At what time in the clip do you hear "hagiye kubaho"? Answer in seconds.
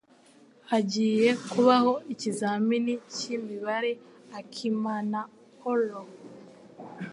0.69-1.93